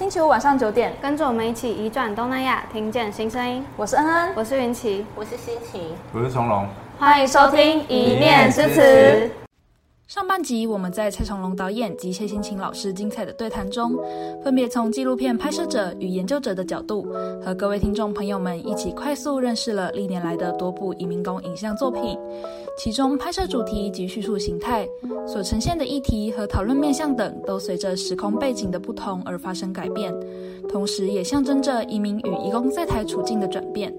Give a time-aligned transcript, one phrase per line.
[0.00, 3.62] 星期五晚上九点，跟着我们一起移转东南亚，听见新声音。
[3.76, 6.66] 我是恩恩，我是云奇，我是心情，我是从容。
[6.98, 8.80] 欢迎收听《一念之词》。
[10.10, 13.96] 上半集，我们在蔡崇隆导演及谢欣晴老师精彩的对谈中，
[14.42, 17.06] 分别从纪录片拍摄者与研究者的角度，
[17.40, 22.18] 和各位听众朋友们一起快速认识了历年来的多部移民工影像作品。
[22.76, 24.84] 其中，拍摄主题及叙述形态
[25.28, 30.12] 所呈现的议题和讨论面向等，都随着时空背景的不同而发生改变，
[30.68, 33.94] 同时也象征着移民与移工在台处境的转变。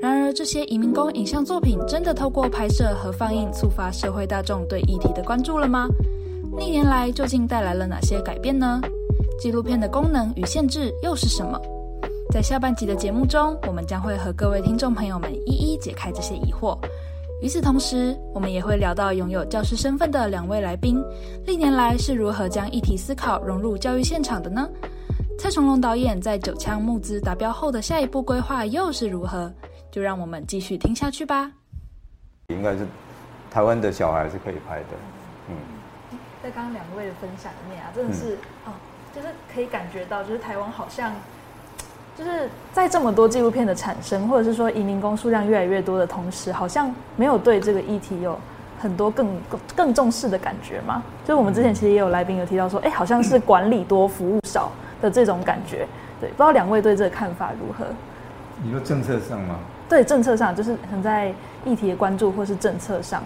[0.00, 5.86] 然而，这些移民工影像作品真的透过拍摄和放映触发社会大众对议题的关注了吗？
[6.56, 8.80] 历年来究竟带来了哪些改变呢？
[9.38, 11.60] 纪录片的功能与限制又是什么？
[12.32, 16.78] 在下半集的节目中，我们将会和各位听众朋友们一一解开这些疑惑。
[17.42, 21.02] 与此同时，我们也会聊到拥有教师身份的两位来宾，
[21.44, 24.66] 历年来是如何将议题思考融入教育现场的呢？
[25.38, 29.52] 蔡崇隆导演在九枪募资达标后的下一步规划又是如何？
[29.90, 31.50] 就让我们继续听下去吧。
[32.48, 32.86] 应该是
[33.50, 34.86] 台湾的小孩是可以拍的，
[35.48, 35.54] 嗯。
[36.42, 38.34] 在刚刚两位的分享里面啊，真的是、
[38.66, 38.72] 嗯、哦，
[39.14, 41.12] 就是可以感觉到，就是台湾好像
[42.16, 48.38] 就是在这么多纪录片的产生，或者是说移民工数量越来越多的同时，好像没有对这个议题有
[48.80, 51.02] 很多更更更重视的感觉嘛。
[51.22, 55.86] 就是我们之前其实也有来宾有提到说，哎，好像是管理多服务少的这种感觉。
[56.18, 57.84] 对，不知道两位对这个看法如何？
[58.62, 59.58] 你说政策上吗？
[59.90, 63.20] 对，政策上就是很在议题的关注，或是政策上，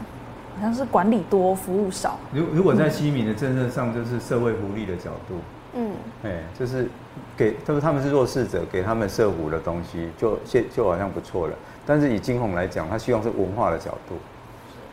[0.57, 2.19] 好像是管理多，服务少。
[2.33, 5.35] 如如果在西民的政策上，就是社会福利的角度，
[5.75, 6.89] 嗯，哎，就是
[7.37, 11.55] 给，就是他们是弱势者，给他们社福的东西，就现就好像不错了。
[11.85, 14.15] 但是以金红来讲，他希望是文化的角度，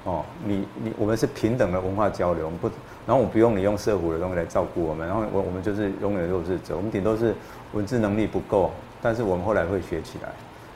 [0.03, 2.67] 哦，你你我们是平等的文化交流，我们不，
[3.07, 7.33] 然后我不用你用社福的东西来照顾我们，然后我我们就是永远弱势者，我们顶多是
[7.71, 8.71] 文字能力不够。
[9.01, 10.29] 但是我们后来会学起来，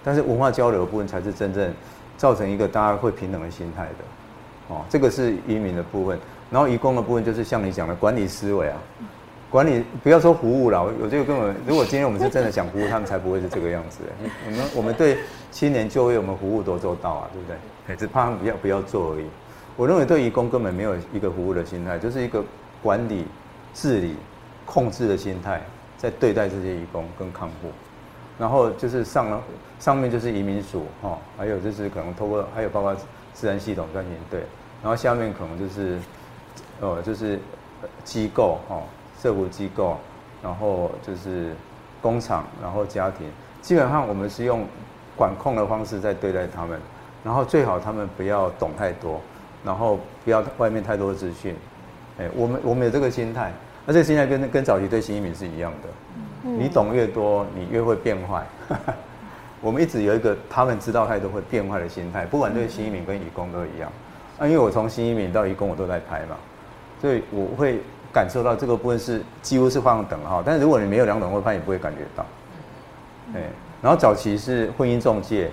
[0.06, 1.74] 但是文化交流的部分才是真正
[2.16, 6.18] 造成一个大家会平等的心态的，哦，这个是移民的部分，
[6.52, 8.78] 然后移工的部分就是像你讲的管理思维啊，
[9.50, 14.00] 管理不要说服务了，我这个根本如果今天我们是真的想服务他们，才不会是这个样子。
[14.46, 15.18] 我们我们对
[15.52, 17.96] 青年就业我们服务都做到啊，对不对？
[17.96, 19.26] 只怕他们不要不要做而已。
[19.76, 22.44] 我认为对移工根本没有一个服务的心态，就是一个
[22.82, 23.26] 管理、
[23.74, 24.16] 治理、
[24.66, 25.62] 控制的心态
[25.98, 27.70] 在对待这些移工跟看护。
[28.38, 29.42] 然后就是上了
[29.80, 32.96] 上面就是移民署哈，还有就是可能透过还有包括
[33.34, 34.42] 自然系统专勤队，
[34.82, 36.00] 然后下面可能就是
[36.82, 37.40] 呃就是
[38.04, 38.82] 机构哈，
[39.22, 39.98] 社福机构，
[40.44, 41.54] 然后就是
[42.02, 43.28] 工厂，然后家庭，
[43.62, 44.66] 基本上我们是用
[45.16, 46.80] 管控的方式在对待他们，
[47.24, 49.22] 然后最好他们不要懂太多，
[49.64, 51.56] 然后不要外面太多资讯，
[52.20, 53.52] 哎，我们我们有这个心态，
[53.86, 55.90] 那这个心态跟跟早期对新移民是一样的。
[56.48, 58.46] 你懂越多，你越会变坏。
[59.62, 63.92] 我们一直有一个他们知道太多会变坏的心态，不管对新移民跟移工都一样。
[64.38, 66.38] 啊，因为我从新移民到移工我都在拍嘛，
[67.02, 67.80] 所以我会
[68.14, 70.44] 感受到这个部分是几乎是放等号。
[70.46, 72.24] 但是如果你没有两等会拍，也不会感觉到。
[73.34, 73.42] 对，
[73.82, 75.50] 然后早期是婚姻中介，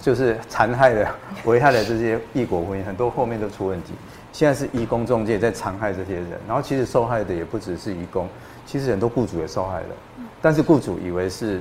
[0.00, 1.08] 就是残害的、
[1.44, 3.92] 危害的这些异国婚姻，很多后面都出问题。
[4.32, 8.28] 现在是移工中介在残害这些人，然后其实受害的也不只是移工。
[8.68, 9.96] 其实很多雇主也受害了，
[10.42, 11.58] 但是雇主以为是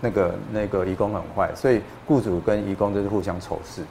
[0.00, 3.82] 那个那个移工很坏，所以雇主跟移工就是互相仇视，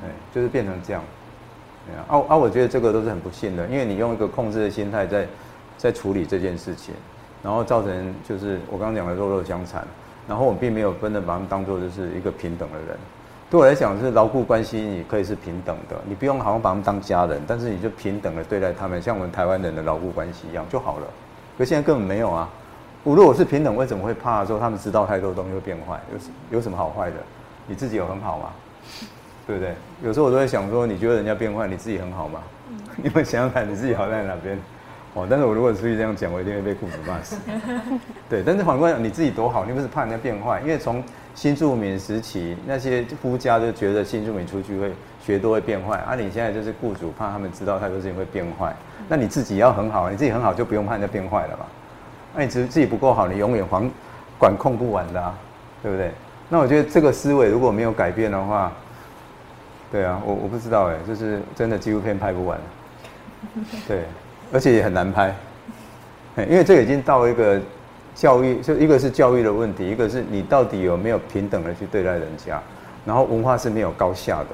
[0.00, 1.02] 对，就是变成这样。
[2.08, 5.26] 啊啊，我觉得这个都是很不幸的，因为你用一个控制的心态在
[5.76, 6.94] 在处理这件事情，
[7.42, 9.86] 然后造成就是我刚刚讲的弱肉相残，
[10.26, 12.96] 然后我们并没有真的把他们当做就是一个平等的人。
[13.50, 21.06] 对我来讲，是劳雇关系你可以是平等的，你不用好像把他们当家人，但是你就平等的对待他们，像我们台湾人的劳雇关系一样就好了。
[21.56, 22.48] 可现在根本没有啊！
[23.02, 26.00] 我如果是平等，为什么会怕说他们知道太多东西会变坏？
[26.12, 27.16] 有有什么好坏的？
[27.66, 28.50] 你自己有很好吗？
[29.46, 29.74] 对不对？
[30.02, 32.40] 有时候我都会想说，你觉得人家变坏，你自己很好吗？
[32.96, 34.58] 你们想想看，你自己好在哪边？
[35.12, 37.36] 哦，但是我如果出去这样讲，我一定会被雇主骂死。
[38.28, 40.60] 对，但是反过来讲，你自己多好，你不是怕人家变坏？
[40.62, 44.92] 因为从新住民时期，那些夫家就觉得新住民出去会
[45.24, 48.74] 学多会变坏，啊，你现在就是雇主怕他们知道太多事情会变坏。
[49.08, 51.64] 那你自己要很好，你自己很好就不用怕人家变坏了嘛。
[52.34, 53.90] 那你自自己不够好，你永远防
[54.38, 55.34] 管控不完的啊，
[55.82, 56.10] 对不对？
[56.50, 58.70] 那我觉得这个思维如果没有改变的话，
[59.90, 62.58] 对啊，我我不知道哎，就是真的纪录片拍不完，
[63.88, 64.02] 对，
[64.52, 65.34] 而且也很难拍，
[66.36, 67.58] 因为这已经到一个
[68.14, 72.60] 教育，就一个是教育的问题，一个是你到底有没有平等的去对待人家，
[73.06, 74.48] 然后文化是没有高下的。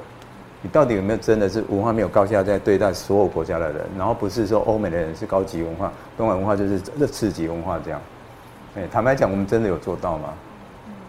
[0.63, 3.87] 你到底有没有真的是文化没有高下在对待所有国家的人？
[3.97, 8.01] 然后不是说欧美的人是高级文化，东莞文化就是这次级文化这样。
[8.77, 10.35] 哎，坦白讲，我们真的有做到吗？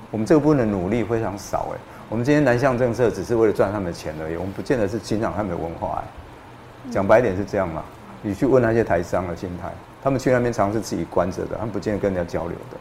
[0.10, 1.80] 我们这个部分的努力非常少哎。
[2.10, 6.92] 我们今天南向政策只是为了赚他们的钱而已，我们不见得是欣赏他们的文化哎。
[6.92, 7.84] 讲白点是这样嘛？
[8.22, 9.72] 你去问那些台商的心态，
[10.02, 12.78] 他们去那边尝试自己关着的，他们不见得跟人家交流的。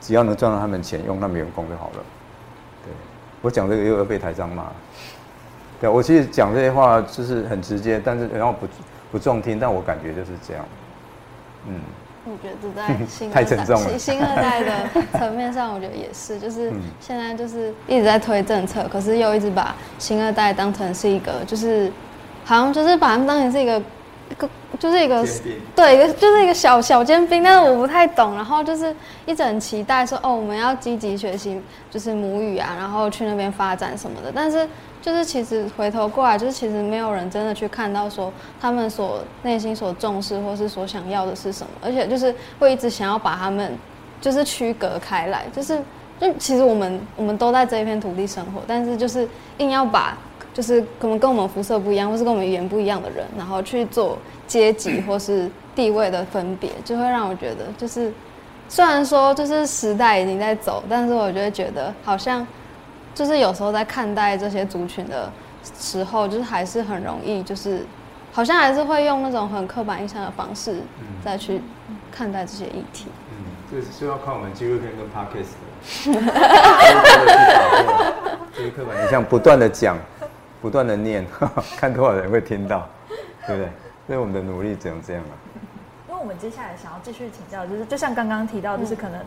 [0.00, 2.04] 只要能赚到他们钱，用他们员工就好了。
[2.84, 2.92] 对，
[3.42, 4.64] 我讲这个又要被台商骂。
[5.80, 8.66] 对，我其实讲这些话就是很直接，但是然后不
[9.12, 10.64] 不中听，但我感觉就是这样。
[11.68, 11.80] 嗯。
[12.28, 14.72] 我觉得在 新二代、新二代的
[15.16, 21.88] 层面上，我觉得也是，就是现在就是一直在推政策，可是又一直把新二代当成是一个，就是
[22.44, 23.78] 好像就是把他们当成是一个
[24.28, 25.24] 一个，就是一个
[25.76, 28.92] 对，一个就是一个小小尖兵，但是我不太懂，然后就是
[29.24, 34.68] 一直很期待说，哦，我们要积极学习就是母语啊，然后去那边发展什么的，但是。
[35.06, 43.72] 就是其实回头过来，就是其实没有人真的去看到说他们所内心所重视或是所想要的是什么，而且就是会一直想要把他们
[44.20, 45.80] 就是区隔开来，就是
[46.18, 50.18] 就其实我们我们都在这一片土地生活，但是就是硬要把
[50.52, 54.18] 就是可能跟我们肤色不一样或是跟我们语言不一样的人，然后去做
[54.48, 58.12] 阶级或是地位的分别，就会让我觉得就是
[58.68, 62.44] 虽然说就是时代已经在走，但是我就会觉得好像。
[63.16, 65.32] 就是有时候在看待这些族群的
[65.80, 67.82] 时候，就是还是很容易，就是
[68.30, 70.82] 好像还是会用那种很刻板印象的方式
[71.24, 71.62] 再去
[72.12, 73.06] 看待这些议题。
[73.30, 73.36] 嗯，
[73.70, 76.20] 这是需要看我们纪录片跟 Podcast 的，
[78.52, 79.96] 这些 刻板印象不断的讲，
[80.60, 81.24] 不断的念，
[81.78, 82.86] 看多少人会听到，
[83.46, 83.72] 对不对？
[84.06, 85.30] 所以我们的努力只能这样了。
[86.06, 89.18] 因为我们接下来想要继续请教，就是就像刚刚提到，就是可能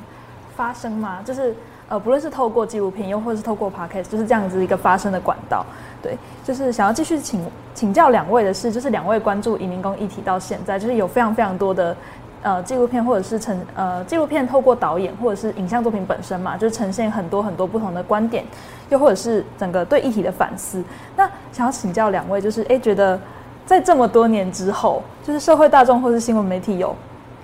[0.56, 1.56] 发生嘛，就是。
[1.90, 5.66] 呃，不论是透过纪录片，又或是透过 podcast，就是这样子一个发声的管道。
[6.02, 7.44] 对，就是想要继续请
[7.74, 11.98] 请教两位的是，就是两位关注移民工议题到现在，就是有非常非常多的
[12.44, 18.46] 呃纪录片，或者是呈呃纪录片透过导演或者是影像作品本身嘛，就是呈现很多很多不同的观点，
[18.90, 20.84] 又或者是整个对议题的反思。
[21.18, 23.20] 那想要请教两位，就是哎，觉得
[23.66, 26.96] 在这么多年之后，就是社会大众或是新闻媒体有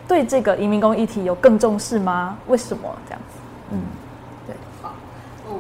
[0.07, 2.38] 对这个移民工议题有更重视吗？
[2.47, 3.39] 为什么这样子？
[3.71, 3.81] 嗯。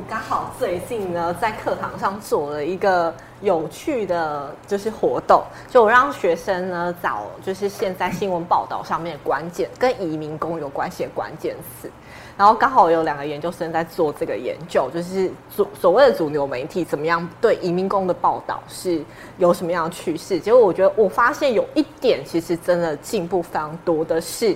[0.07, 3.11] 刚好最近呢，在课堂上做了一个
[3.41, 11.89] 有趣的，就是活动，就我让学生呢找，就是现在新闻报道上面关键跟移民工有关系的关键词，
[12.37, 19.03] 然后刚好有两个研究生在做这个研究，就是所所谓的主流媒体怎么样对移民工的报道是
[19.39, 20.39] 有什么样的趋势。
[20.39, 24.55] 结果我觉得我发现有一点其实真的进步非常多的是，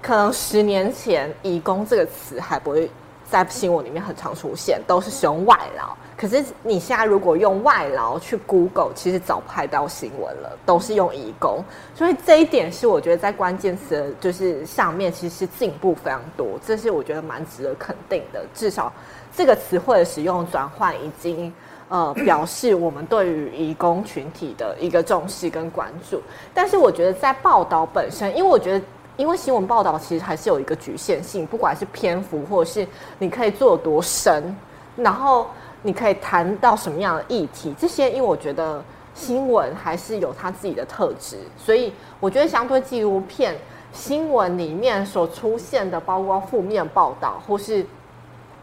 [0.00, 2.90] 可能十年前“移工”这个词还不会。
[3.28, 5.96] 在新闻里面很常出现，都是使用外劳。
[6.16, 11.64] 可是你现在如果用外劳去 Google，其实早拍到新闻了，都是用移工。
[11.94, 18.44] 所以这一点是我觉得在关键词就是上面其实进步非常多，这是我觉得蛮值得肯定的。
[18.54, 18.92] 至少
[19.34, 21.52] 这个词汇的使用转换已经
[21.88, 26.22] 呃表示我们对于移工群体的一个重视跟关注。
[26.54, 28.84] 但是我觉得在报道本身，因为我觉得。
[29.16, 32.86] 因为新闻报道其实还是有一个局限性，不管是篇幅，或者是
[33.18, 34.56] 你可以做多深，
[34.96, 35.46] 然后
[35.82, 38.82] 你可以谈到什么样的议题，这些因为我觉得
[39.14, 43.56] 新闻还是有它自己的特质，所以我觉得相对纪录片
[43.92, 47.86] 新闻里面所出现的，包括负面报道或是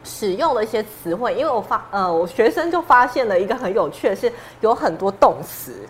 [0.03, 4.29] 使用的一些词汇，因为我发呃，我学生就发现了一个很有趣的是，
[4.60, 5.88] 有很多动词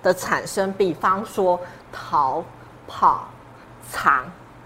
[0.00, 1.58] 的产生，比方说
[1.92, 2.44] 逃
[2.86, 3.26] 跑。
[3.90, 4.24] 藏，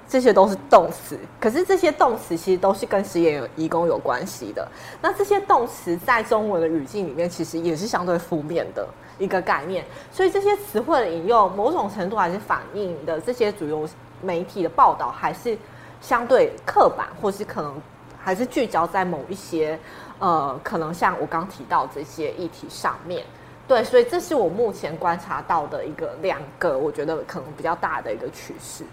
[0.09, 4.67] 这些都是动词，可是这些动词其实都是跟实验移工有关系的。
[5.01, 8.87] 那这些动词在中文的语境里面，其实也是相对负面的
[9.19, 9.85] 一个概念。
[10.11, 13.89] 所以这些词汇的引用，某种程度还是反映的这些主流
[14.21, 15.57] 媒体的报道还是
[16.01, 17.81] 相对刻板，或是可能
[18.19, 19.79] 还是聚焦在某一些
[20.19, 23.25] 呃，可能像我刚提到这些议题上面。
[23.69, 28.85] 对，所以这是我目前观察到的一个两个，我觉得可能比较大的一个趋势。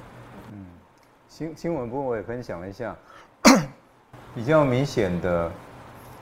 [1.38, 2.96] 新新闻部我也分享了一下，
[4.34, 5.51] 比较明显的，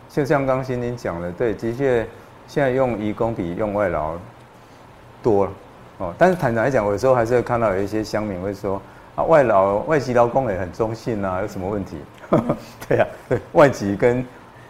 [0.10, 2.06] 就像刚欣宁讲的，对，的确
[2.50, 4.16] 现在用移工比用外劳
[5.24, 5.52] 多了
[6.00, 6.14] 哦。
[6.18, 8.82] 但是坦白来讲，我有时候还是会看到有一些乡民会说
[9.16, 11.98] 啊，外劳外籍劳工也很中性啊，有什么问题？
[12.86, 14.22] 对呀、啊，对，外籍跟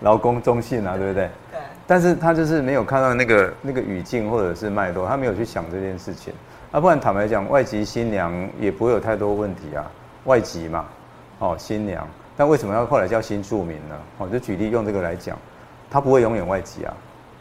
[0.01, 1.27] 劳工中性啊，对不对？
[1.51, 1.59] 对。
[1.87, 6.31] 但是他就是没有看到那个那个语境或者是脉络，他没有去想这件事情。
[6.71, 9.89] 啊，不然坦白讲，外籍新娘也不会有太多问题啊。
[10.25, 10.85] 外籍嘛，
[11.39, 13.95] 哦，新娘，但为什么要后来叫新住民呢？
[14.17, 15.37] 哦，就举例用这个来讲，
[15.89, 16.93] 他不会永远外籍啊，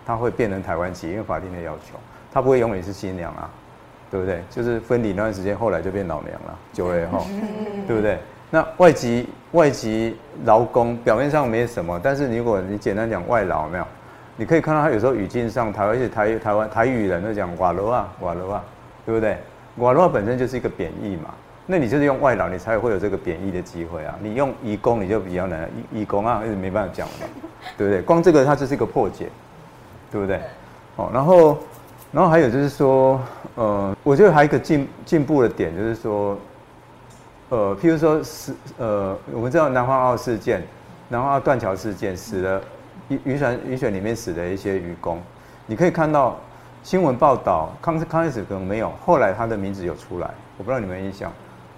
[0.06, 1.98] 他会变成台湾籍，因为法定的要求，
[2.32, 3.50] 他不会永远是新娘啊，
[4.10, 4.42] 对不对？
[4.50, 7.26] 就是分离那段时间，后来就变老娘了，九月后，
[7.86, 8.18] 对不对？
[8.50, 13.86] 那外籍外籍劳工表面上没什么，但是如果你简单讲外劳，没有，
[14.36, 18.64] 你可以看到他有时候语境上台湾，而且台台湾台语人都讲瓦罗啊瓦罗啊，
[19.06, 19.38] 对不对？
[19.78, 21.34] 瓦罗本身就是一个贬义嘛，
[21.66, 24.14] 那你就是用外劳，你才会有这个贬义的机会啊。
[24.20, 27.26] 你用移工，你就比较难，移移工啊，没办法讲嘛，
[27.76, 28.02] 对不对？
[28.02, 29.28] 光这个它就是一个破解，
[30.10, 30.40] 对不对？
[30.96, 31.58] 哦，然后
[32.12, 33.20] 然后还有就是说，
[33.54, 36.38] 呃，我觉得还有一个进进步的点就是说。
[37.50, 40.62] 呃，譬如说是呃，我们知道南方澳事件，
[41.08, 42.60] 南方澳断桥事件死了
[43.08, 45.20] 渔渔船渔船里面死了一些渔工，
[45.66, 46.36] 你可以看到
[46.82, 51.30] 新闻报道，刚刚开始可能没有，后来他的名字有出来，我不知道你们印象，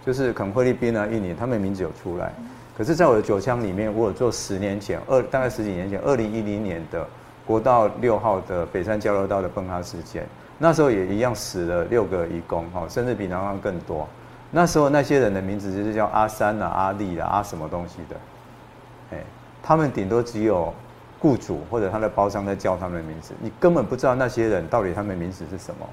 [0.07, 2.33] 就是可能菲律宾啊、印尼，他们名字有出来。
[2.79, 7.05] 可是，在我的九枪里面，我有做十年前二大概十几年前，二零一零年的
[7.45, 10.25] 国道六号的北山交流道的崩塌事件，
[10.59, 14.07] 那时候也一样死了六个渔工，哈，甚至比南方更多。
[14.51, 18.17] 那时候那些人的名字就是叫阿三啊、阿力啊、阿什么东西的，
[19.17, 19.25] 哎，
[19.63, 20.73] 他们顶多只有
[21.19, 25.87] 雇主或者他的包商在叫他们的名字，你根本不知道那些人到底他们的名字是什么。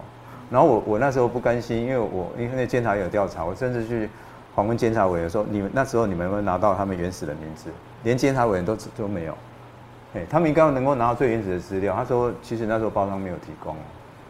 [0.53, 4.07] 然后我我那时候不甘心，因为我因为那监察有调查，我甚至去
[4.55, 7.71] 访问监察委员说，你们那时候你们有没有拿到他们原始的名字？
[8.03, 9.35] 连监察委员都都没有，
[10.13, 11.95] 哎，他们应该能够拿到最原始的资料。
[11.95, 13.75] 他说，其实那时候包装没有提供。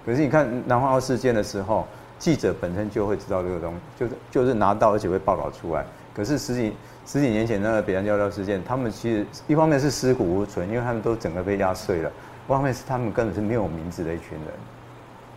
[0.06, 1.86] 可是你看南华澳事件的时候。
[2.20, 5.84] 记者本身就会知道这个东西，就是就是拿到而且会报道出来。
[6.16, 6.74] 可是十几
[7.06, 14.48] 十几年前那个北洋交流事件，他们其实一方面是尸骨无存，因为他们都整个被压碎了；一方面是他们根本是没有名字的一群人。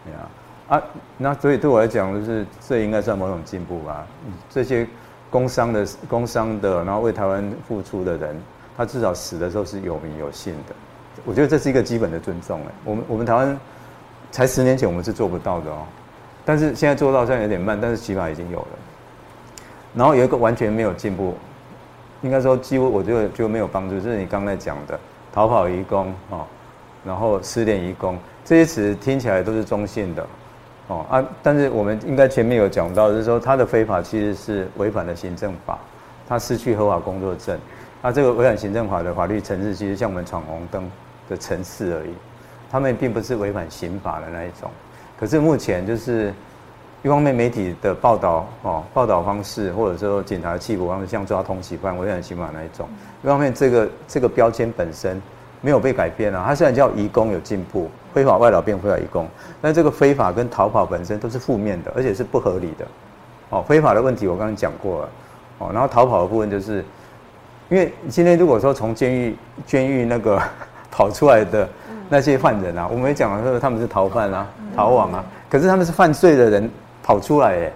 [0.05, 0.31] 对啊，
[0.69, 0.83] 啊，
[1.17, 4.05] 那所以对我来讲，就是这应该算某种进步吧。
[4.51, 4.87] 这些
[5.31, 8.37] 工伤的工伤的，然后为台湾付出的人，
[8.77, 10.75] 他至少死的时候是有名有姓的。
[11.25, 12.61] 我觉得这是一个基本的尊重。
[12.63, 13.59] 哎，我们我们台湾
[14.33, 15.85] 才十年前我们是做不到的哦。
[16.45, 18.69] 但是现在做到虽然有点慢，但是起码已经有了。
[19.95, 21.35] 然后有一个完全没有进步，
[22.23, 24.99] 应该说几乎我觉得就没有帮助，就是你刚才讲的
[25.33, 26.45] 逃跑移工哦，
[27.05, 30.27] 然后失联移工这些词听起来都是中性的
[30.89, 35.79] 哦啊，但是我们应该前面有讲到，就是说他的非法其实是违反了行政法，
[36.29, 37.59] 他失去合法工作证，
[38.01, 40.89] 他这个违反行政法的法律程式其实像我们闯红灯
[41.29, 42.15] 的程式而已，
[42.71, 44.71] 他们并不是违反刑法的那一种。
[45.19, 46.33] 可是目前就是，
[47.03, 52.89] 一方面媒体的报道哦，报道方式或者说警察的缉捕方式，像抓通缉犯、违反刑法那一种。
[53.25, 55.21] 一方面这个这个标签本身
[55.61, 59.29] 没有被改变啊，它虽然叫移工有进步，非法外劳变非法移工，
[59.61, 62.87] 但这个非法跟逃跑本身都是负面的，而且是不合理的。
[63.51, 65.09] 哦，非法的问题我刚刚讲过了，
[65.59, 66.85] 哦，然后逃跑的部分就是，
[67.69, 69.37] 因为今天如果说从监狱
[69.67, 70.41] 监狱那个
[70.91, 71.69] 跑出来的。
[72.09, 74.47] 那些犯人啊，我们也讲了说他们是逃犯啊，
[74.77, 76.71] 逃亡啊，可是他们是犯罪的人
[77.03, 77.73] 跑出来耶。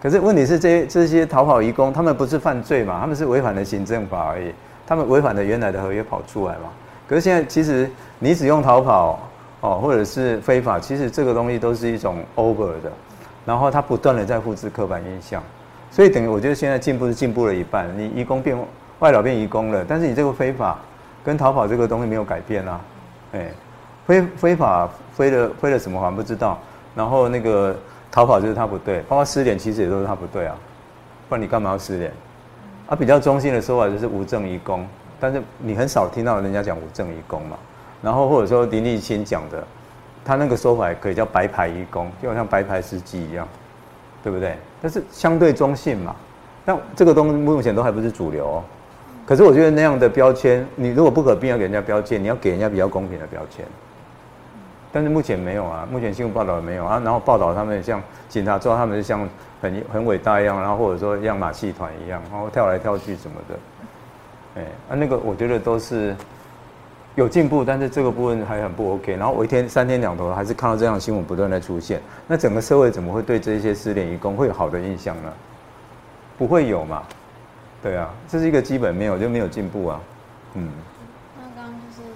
[0.00, 2.98] 可是问题是这些这些逃跑移工，他们不是犯罪嘛？
[2.98, 4.54] 他们是违反了行政法而已，
[4.86, 6.70] 他们违反了原来的合约跑出来嘛？
[7.06, 9.18] 可是现在其实你只用逃跑
[9.60, 12.92] 哦，或者是非法，其实这个东西都是一种 over 的，
[13.44, 15.42] 然后它不断的在复制刻板印象，
[15.90, 18.56] 所以等于我觉得现在进步是进步了一半，你移工变
[18.98, 20.78] 外劳变移工了，但是你这个非法
[21.24, 22.80] 跟逃跑这个东西没有改变啊，
[23.32, 23.48] 哎。
[24.06, 26.58] 非非法飞了飞了什么还不知道，
[26.94, 27.74] 然后那个
[28.12, 30.54] 逃跑就是他不对，包括失联其实也都是他不对啊，
[31.26, 32.12] 不然你干嘛要失联？
[32.86, 34.86] 啊，比较中性的说法就是无证移工，
[35.24, 37.56] 但是你很少听到人家讲无证移工嘛。
[38.02, 39.66] 然后或者说林立清讲的，
[40.22, 43.48] 他那个说法也可以叫白牌移工，就好像白牌司机一样，
[44.22, 44.54] 对不对？
[44.82, 46.14] 但是相对中性嘛。
[46.66, 48.64] 但这个东西目前都还不是主流哦。
[49.24, 53.64] 可是我觉得那样的标签，你如果不可避要给人家标签，你要给人家比较公平的标签。
[54.92, 57.00] 但是目前没有啊，目前新闻报道也没有啊。
[57.02, 59.26] 然后报道他们像警察说他们像
[59.62, 63.54] 很很伟大一样，然后或者说像马戏团一样，然后跳来跳去什么的。
[64.56, 66.14] 哎，啊那个我觉得都是
[67.14, 69.16] 有进步，但是这个部分还很不 OK。
[69.16, 75.32] 然后我一天三天两头还是看到这样的新闻不断在出现，那整个社会怎么会对这些失联移工会有好的印象呢？
[76.38, 77.02] 不会有嘛？
[77.82, 80.00] 对啊，这是一个基本没有就没有进步啊。
[80.54, 80.70] 嗯。
[81.38, 82.08] 那刚刚就是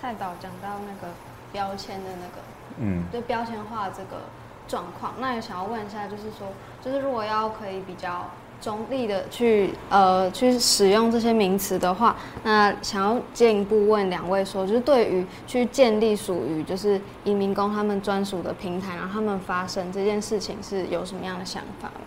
[0.00, 1.12] 蔡导讲到那个。
[1.52, 2.42] 标签的那个，
[2.78, 4.22] 嗯，对标签化这个
[4.68, 6.46] 状况，那也想要问一下，就是说，
[6.80, 22.06] 就是如果要可以比较中立的去呃去使用这些名词的话，那想要进一步问两位说，就是对于去建立属于就是移民工他们专属的平台，然后他们发声这件事情是有什么样的想法吗？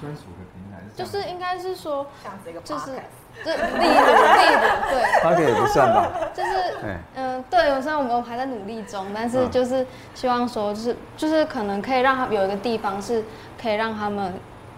[0.00, 3.00] 专属的平台是就是应该是说，像这个就是。
[3.42, 4.60] 就例如例如
[4.90, 6.10] 对，他可以不算吧？
[6.34, 6.50] 就是
[7.16, 13.24] 嗯，对，虽然我们还在努力中，但是就是希望说，就是就是可能可以让他有一个地方是
[13.60, 14.32] 可以让他们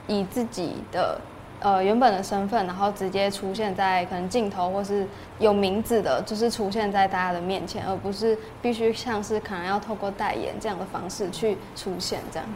[0.06, 1.20] 以自己的
[1.60, 5.06] 呃原本的身份，然后直接出现在可能镜头或是
[5.38, 12.48] 有名字的，就是出现在大家的面前，而不是必须像是可能要透过代言这样的方式去出现这样。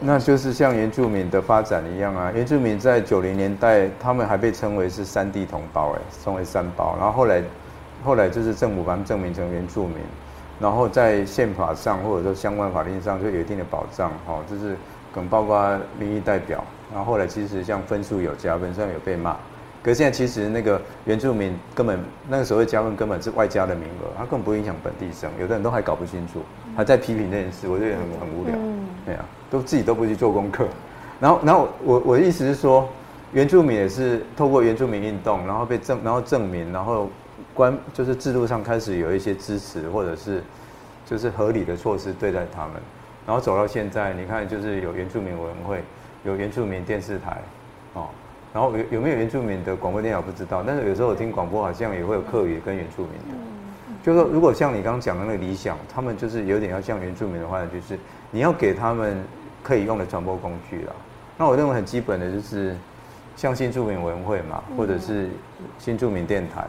[0.00, 7.42] 那就是像原住民的发展一样啊，原住民在九零年代，他们还被称为是三地同胞，哎，称为三胞，然后后来，
[8.04, 9.96] 后来就是政府把他们证明成原住民，
[10.60, 14.76] 然后在宪法上或者说相关法令上就有一定的保障，哈，就是
[15.14, 16.62] 可能包括民意代表，
[16.92, 19.36] 然后后来其实像分数有加分，虽然有被骂，
[19.82, 26.42] 可是现在其实那个原住民根本那个所谓加分根本是外加的名额，他根本不会影响本地生，有的人都还搞不清楚，
[26.76, 28.54] 还在批评这件事，我觉得很很无聊，
[29.06, 29.24] 对啊。
[29.48, 30.66] 都自己都不去做功课，
[31.20, 32.88] 然后，然后我我的意思是说，
[33.32, 37.08] 原住民也是透过原住民运动，然后被证，然后证明，然后
[37.54, 40.42] 关就是制度上开始有一些支持，或者是
[41.06, 42.72] 就是合理的措施对待他们，
[43.24, 45.80] 然后走到现在，你看就是有原住民委员会，
[46.24, 47.40] 有原住民电视台，
[47.92, 48.08] 哦，
[48.52, 53.38] 然后有有没有原住民的广播电台不知道，但是有时候我听广播好像也会有客语跟原住民的，
[54.06, 57.98] 就是说如果像你刚刚讲的那个理想，他们就是有点要像原住民的话，就是
[58.30, 59.22] 你要给他们。
[59.66, 60.92] 可以用的传播工具啦，
[61.36, 62.76] 那我认为很基本的就是，
[63.34, 65.28] 像新住民委员会嘛，或者是
[65.76, 66.64] 新住民电台，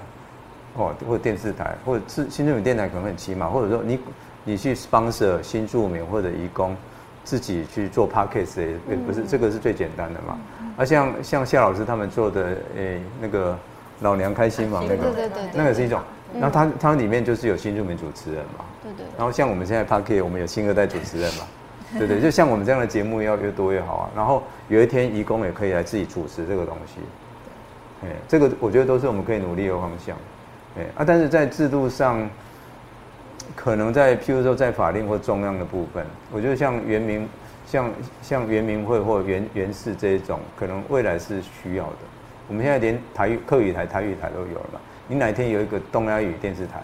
[0.74, 4.00] 哦，或者电视台，或者是新住民电台可能很起码，或者说你
[4.44, 6.76] 你去 sponsor 新住民或者移工
[7.24, 10.40] 自己去做 podcast 也不是这个是最简单的嘛。
[10.76, 13.56] 而像像夏老师他们做的诶、欸、那个
[14.00, 16.02] 老娘开心嘛，那个对对对那个是一种，
[16.34, 21.44] 然后他他们里面就是有新住民主持人嘛，对对，然后像我们现在 podcast 我们有新二代主持人嘛。
[21.98, 24.10] 对对，就像我们这样的节目要越多越好啊。
[24.14, 27.00] 然后有一天，移工也可以来自己主持这个东西。
[28.04, 30.18] 哎，这个我觉得都是我们可以努力的方向。
[30.78, 32.30] 哎啊，但是在制度上，
[33.56, 37.26] 可能在譬如说在法令或重量的部分，我觉得像原民、
[37.66, 37.90] 像
[38.22, 41.98] 像原民会或原原氏这一种，可能未来是需要的。
[42.50, 44.80] 我们现在连台语客语台、台语台都有了嘛。
[45.08, 46.82] 你哪一天有一个东亚语电视台，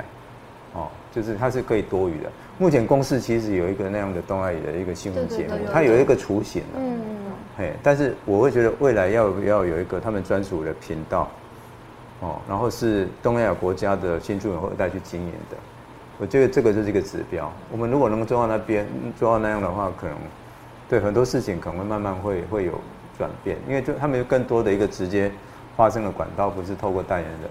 [0.74, 2.32] 哦，就是它是可以多语的。
[2.58, 11.30] 目前公视其实有一个那样的东亚语的一个新闻节目，它有一个雏形的，嗯嗯，嘿，但是我会觉得未来要要有一个他们专属的频道，
[12.20, 15.58] 哦，然后是东亚国家的新住民后代去经营的，
[16.20, 17.52] 我觉得这个就是一个指标。
[17.72, 18.88] 我们如果能做到那边
[19.20, 20.16] 做到那样的话，可能
[20.88, 22.80] 对很多事情可能会慢慢会会有
[23.18, 25.32] 转变，因为就他们有更多的一个直接
[25.76, 27.50] 发生的管道，不是透过代言人，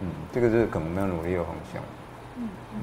[0.00, 1.82] 嗯，这个就是可能要努力的方向，
[2.36, 2.80] 嗯嗯。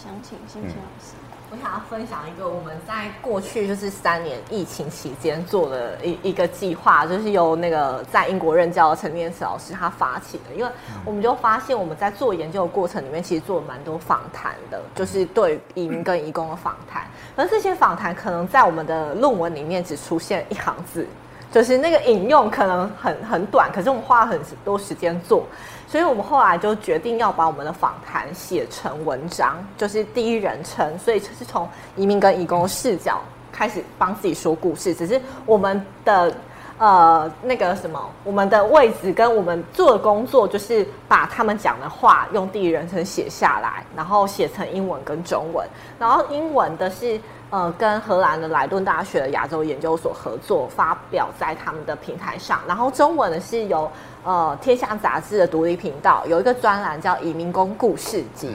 [0.00, 1.14] 想请心情老师，
[1.50, 10.54] 我想要分享一个我们在过去就是三年疫情期间做的一一个计划，就是由那个在英国任教的陈念慈老师他发起的。
[10.54, 10.70] 因为
[11.04, 17.04] 我们就发现我们在做研究的过程里面，其实做了蛮多访谈的，就是对移民跟移工的访谈。
[17.34, 21.04] 而这些访谈可能在我们的论文里面只出现一行字，
[21.50, 25.44] 就是那个引用可能很很短，可是我们花了很多时间做。
[25.86, 34.94] 所以我们后来就决定要把我们的访谈写成文章，就是第一人称，所以就是从移民跟移工视角开始帮自己说故事。
[34.94, 36.30] 只是我们的
[36.76, 45.66] 呃那个什么，我们的位置跟我们做的工作，就是把他们讲的话用第一人称写下来，然后写成英文跟中文。
[45.98, 47.18] 然后英文的是
[47.50, 53.90] 呃跟荷兰的莱顿大学的亚洲研究所合作发表在他们的平台上，然后中文呢是由。
[54.24, 58.48] 呃，天下杂志的独立频道有一个专栏叫《移民工故事集》，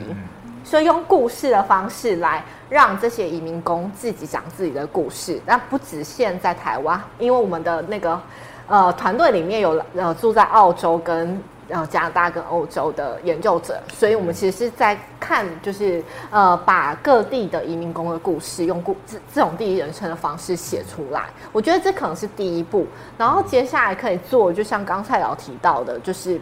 [0.64, 5.42] 所以用故事的方式来让这些移民工自己讲自己的故事。
[5.48, 8.22] 那不只限在台湾，因为我们的那个
[8.68, 11.42] 呃团队里面有呃住在澳洲跟。
[11.68, 21.24] 然后加拿大跟欧洲的研究者，所以我们其实是在看，就是呃，把各地的移民工的故事用故这这种第一人称的方式写出来。
[21.52, 22.86] 我觉得这可能是第一步，
[23.18, 26.40] 然后接下来可以做，就像刚才有提到的，就是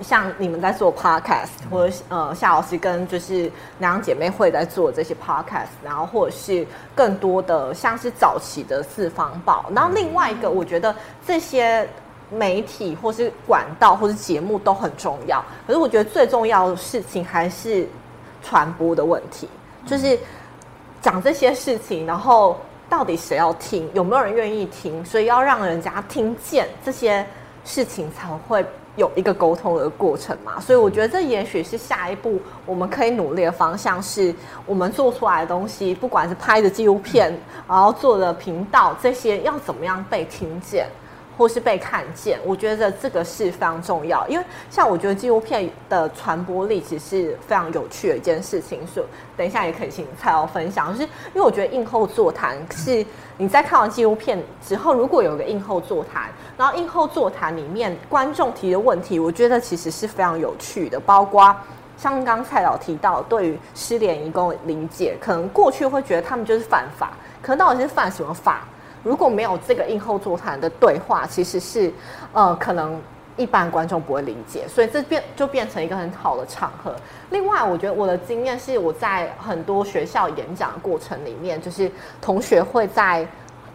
[0.00, 10.94] 像你们在做 podcast，或者呃夏老师跟就是两姐妹会在做这些 podcast，然后或者是更多的像是早期的四方报，然后另外一个，我觉得
[11.26, 11.86] 这些。
[12.30, 17.86] 媒体或是管道或是节目都很重要，可是我觉得最重要的事情还是
[18.42, 19.48] 传播的问题，
[19.86, 20.18] 就是
[21.00, 22.58] 讲这些事情，然后
[22.88, 27.24] 到底谁要听，有没有人愿意听，所以要让人家听见这些
[27.64, 28.64] 事情，才会
[28.96, 30.58] 有一个沟通的过程嘛。
[30.60, 34.34] 所以我觉得这也许是下一步我们可以努力的方向，是
[34.64, 37.32] 我们做出来的东西，不管是拍的纪录片，
[37.68, 40.88] 然后做的频道，这些要怎么样被听见。
[41.36, 44.26] 或是被看见，我觉得这个是非常重要。
[44.28, 48.86] 因为像我觉得纪录片的传播力其实是非常有趣的一件事情。
[48.86, 53.04] 所以等一下也可以请蔡老分享，就是因为我觉得映后座谈是
[53.36, 60.98] 你在看完纪录片之后，如果有个映后座谈，然后映后座谈里面观众提的问题，我觉得其实是非常有趣的。
[60.98, 61.54] 包括
[61.98, 68.66] 像刚蔡老提到，对于失联移工的理解，可能过去会觉得他们就是犯法，可能到底是犯什么法？
[69.06, 71.92] 如果没有这个映后座谈的对话，其实是，
[72.32, 73.00] 呃，可能
[73.36, 76.92] 一般观众不会理解，所以这变就变成一个很好的场合。
[77.30, 81.88] 另外，我觉得我的经验是，我在很多学校演讲过程里面，就是
[82.20, 83.24] 同学会在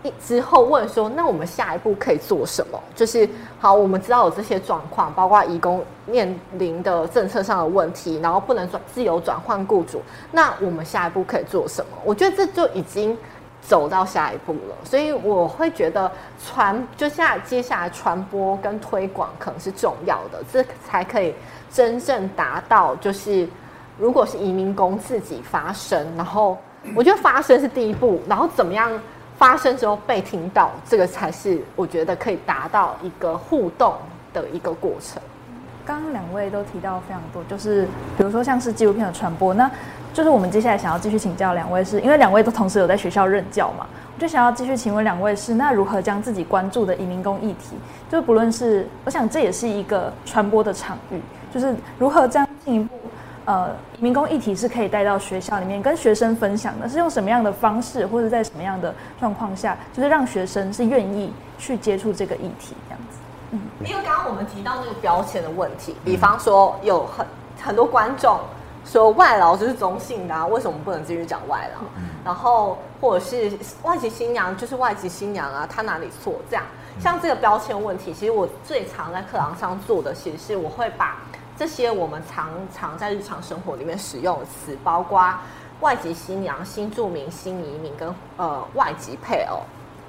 [0.03, 11.97] 一之后问说：“那我们下一步可以做什么？”就是好，我们知道有这些状况，包括移工面临的政策上的问题，然后不能转自由转换雇主，那我们下一步可以做什么？
[12.03, 13.17] 我觉得这就已经。
[13.61, 16.11] 走到下一步了，所以我会觉得
[16.43, 21.33] 传就下接下来传播跟推广可能是重要的，这才可以
[21.71, 23.47] 真正达到就是，
[23.97, 26.57] 如果是移民工自己发声，然后
[26.95, 28.91] 我觉得发声是第一步，然后怎么样
[29.37, 33.95] 发声之后被听到，这个才是我觉得可以达到一个互动
[34.33, 35.21] 的一个过程。
[35.85, 37.85] 刚刚两位都提到非常多，就是
[38.17, 39.69] 比如说像是纪录片的传播，那
[40.13, 47.75] 就是我们接下来想要继续请教两位是，因为两位都同时有在学校任教嘛，我就想要继续请问两位是，那如何将自己关注的移民工议题，
[48.09, 51.19] 就是不论是，我想这也是一个传播的场域，
[51.53, 52.95] 就是如何将进一步，
[53.45, 62.99] 呃，移民工议题是可以带到学校里面跟学生分享的，是用什么样的方式，或者在什么样的状况下，就是让学生是愿意去接触这个议题这样。
[63.51, 67.25] 嗯，因为刚刚我们提到那个标签的问题，比方说有很
[67.61, 68.39] 很多观众
[68.85, 71.81] 说外劳就是中性的啊，为什么不能继续讲外劳？
[72.23, 73.51] 然后或者是
[73.83, 76.35] 外籍新娘就是外籍新娘啊，她哪里错？
[76.49, 76.63] 这样
[76.99, 81.17] 像这个标签问题，其实我最常在课堂上做的，其实是我会把
[81.57, 85.33] 这些我们常常在日常生活里面使用的词，包括
[85.81, 89.61] 外籍新娘、新住民、新移民跟呃外籍配偶。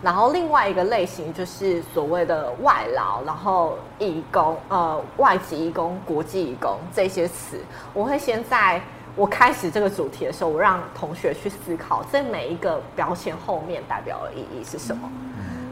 [0.02, 7.56] 然后另外一个类型就是所谓的外劳，然后义工，呃，外籍义工、国际义工这些词，
[7.94, 8.82] 我会先在
[9.14, 15.08] 我开始这个主题的时候，我让同学去思考这每一个标签后面代表的意义是什么。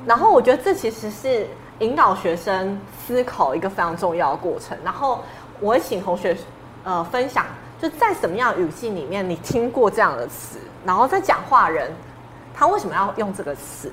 [0.07, 1.47] 然后我觉得这其实是
[1.81, 4.79] 引导学生思考一个非常重要的过程。
[4.85, 5.25] 然后
[5.59, 6.37] 我会请同学
[6.85, 7.45] 呃分享，
[7.81, 11.91] 就在什么样的语境里面你听过这样的词，然后在讲话人
[12.55, 13.91] 他为什么要用这个词？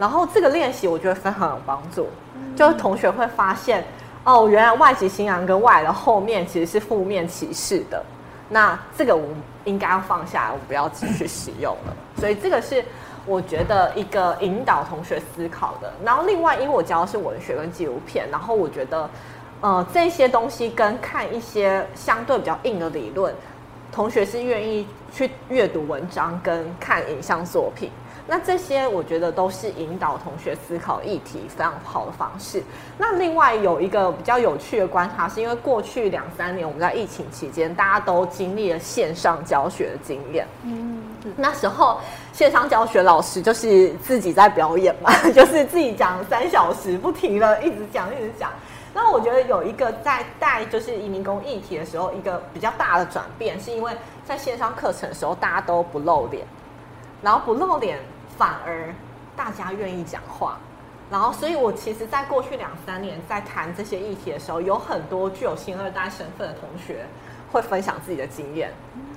[0.00, 2.08] 然后这个练习我觉得非常有帮助，
[2.56, 3.84] 就是同学会发现，
[4.24, 8.02] 哦，原来外籍新娘跟外的后面其实是负面歧视的，
[8.48, 11.94] 那这个我们应该要放下来，我们不要继续使用了。
[12.18, 12.82] 所以这个是
[13.26, 15.92] 我觉得一个引导同学思考的。
[16.02, 19.10] 然后另外，因为我教的是文学跟纪录片，然后我觉得，
[19.60, 23.34] 呃，这些东西跟看一些相对比较硬的理论，
[23.92, 27.90] 同学是愿意去阅读文章跟看影像作品。
[28.30, 32.62] 那这些我觉得都是引导同学思考议题非常好的方式。
[32.96, 40.46] 那另外有一个比较有趣的观察，是因为过去两三年我们在疫情期间，大家都经历了线上教学的经验。
[40.62, 41.02] 嗯，
[41.36, 41.98] 那时候
[42.32, 48.52] 线上教学老师就是自己在表演嘛， 就是自己讲三小时不停的一直讲一直讲。
[48.94, 53.90] 那我觉得有一个在带就是移民工议题的时候，一个比较大的转变，是因为
[54.24, 56.46] 在线上课程的时候大家都不露脸，
[57.20, 57.98] 然后不露脸。
[58.40, 58.88] 反而
[59.36, 60.58] 大家愿意讲话，
[61.10, 67.04] 然后，所以我其实，在过去两三年在谈这些议题的时候，有很多具有新二代身份的同学
[67.52, 68.72] 会分享自己的经验，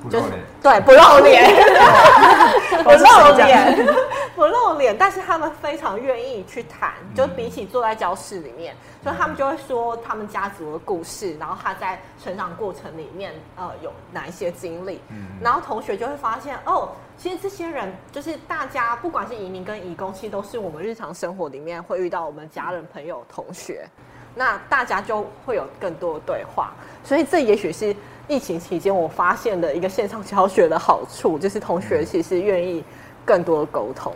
[0.09, 0.25] 就是
[0.62, 1.55] 对不露脸，
[2.83, 3.88] 不露脸，
[4.36, 14.99] 不露脸，但是他们非常愿意去谈，就比起坐在教室里面，所以他们就会说他们家族的故事，然后他在成长过程里面呃有哪一些经历，
[15.41, 16.89] 然后同学就会发现哦。
[17.23, 23.88] 其实这些人就是大家，不管是移民跟移工，其实都是我们日常生活里面会遇到我们家人、朋友、同学，
[24.36, 26.73] 那大家就会有更多的对话。
[27.01, 27.95] 所以这也许是
[28.27, 32.83] 疫情期间我发现的一个线上教学的好处，就是同学其实愿意
[33.23, 34.13] 更多的沟通。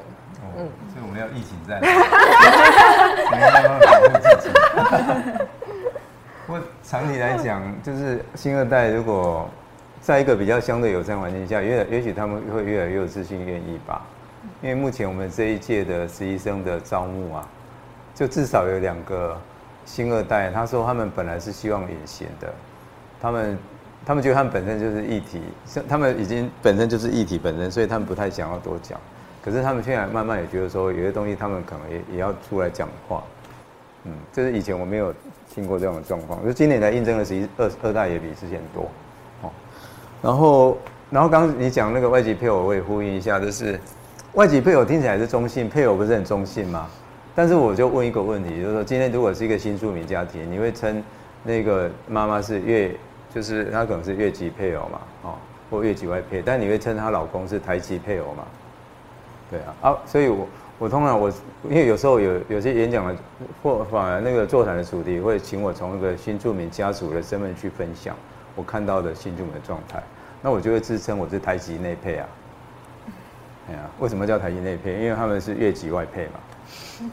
[0.58, 1.80] 嗯，所以我们要疫情在，
[3.32, 4.50] 没办法保护自己。
[6.46, 9.50] 不过长期来讲，就是新二代如果。
[10.08, 14.06] 在一个比较相对友善环境下，越也许他们会越来越有自信，愿意吧。
[14.62, 17.46] 因为目前我们这一届的实习生的招募啊，
[18.16, 19.38] 就至少有两个
[19.84, 22.48] 新二代，他说他们本来是希望隐形的，
[23.20, 23.58] 他们
[24.06, 25.42] 他们觉得他们本身就是议题，
[25.90, 28.98] 他们已经本身就是议题本身，所以他们不太想要多讲。
[29.44, 33.22] 可是他们现在慢慢也觉得说，有些东西他们可能也也要出来讲话。
[34.06, 35.14] 嗯，就是以前我没有
[35.54, 38.90] 听过这种状况，就今年来应征的实际二二代也比之前多，
[40.22, 40.78] 然后
[41.10, 43.80] 然后刚你讲那个外籍配偶，我也呼应一下，就是
[44.34, 46.88] 外籍配偶听起来是中性，配偶不是很中性吗？
[47.36, 51.04] 但是我就问一个问题，就是说今天如果是一个新住民家庭，你会称
[51.44, 52.96] 那个妈妈是越，
[53.34, 55.34] 就是她可能是越籍配偶嘛，哦，
[55.70, 58.44] 或越籍外配，但你会称她老公是台籍配偶吗？
[59.50, 60.48] 对啊，啊，所以我。
[60.80, 61.28] 我通常我
[61.68, 63.16] 因为有时候有有些演讲的
[63.64, 68.16] 或反而那个座谈的主题会请我从那个新住民家属的身份去分享
[68.58, 70.04] 我看到的新住民的状态，
[70.42, 72.28] 那我就会自称我是台籍内配啊。
[73.70, 74.94] 哎呀，为什么叫台籍内配？
[74.94, 76.40] 因为他们是越籍外配嘛。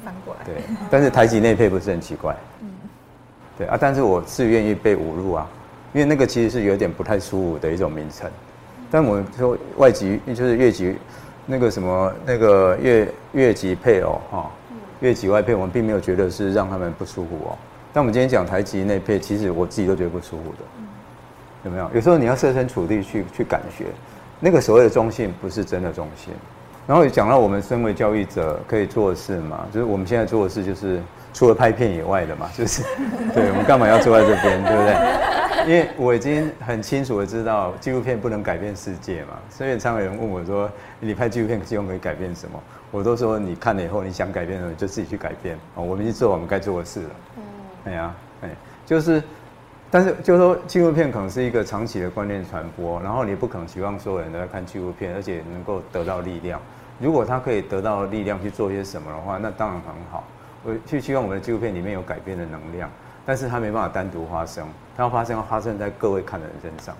[0.02, 0.44] 翻过来。
[0.44, 0.54] 对，
[0.90, 2.34] 但是台籍内配不是很奇怪。
[2.60, 2.68] 嗯。
[3.56, 5.46] 对啊，但是我是愿意被侮辱啊，
[5.92, 8.28] 因为那个其实是有点不太舒服的一种名称。
[8.90, 10.96] 但我们说外籍就是越籍。
[11.46, 14.50] 那个什么，那个越越籍配偶哈，
[15.00, 17.58] 越籍外配，我们并没有觉得是让他们不舒服哦。
[17.92, 20.64] 但我们今天讲台籍内配，其实我自己都觉得不舒服的，
[21.64, 21.90] 有没有？
[21.94, 23.86] 有时候你要设身处地去去感觉，
[24.40, 26.32] 那个所谓的中性不是真的中性。
[26.86, 31.00] 然后讲到我们身为教育者可以做的事嘛，就是我们现在做的事就是
[31.32, 32.82] 除了拍片以外的嘛，就是
[33.32, 35.34] 对，我们干嘛要坐在这边，对不对？
[35.66, 47.10] 因为我已经很清楚的知道纪录片不能改变世界嘛，所以常有人问我说：“你拍纪录片希望可以改变什么？”我都说：“你看了以后，你想改变什么，就自己去改变。”哦，我们已经做我们该做的事了。
[47.38, 47.42] 嗯，
[47.86, 48.50] 哎呀，哎，
[48.84, 49.22] 就是，
[49.94, 56.60] 但是就是说纪录片可能是一个长期的观念传播，然后你不可能期望所有人都在看纪录片，而且能够得到力量。
[56.98, 60.24] 如果他可以得到力量去做些什么的话，那当然很好。
[60.64, 62.90] 我去希望我们的纪录片里面有改变的能量。
[63.24, 66.96] 但是它没办法单独发生，它要发生要发生在各位看的人身上。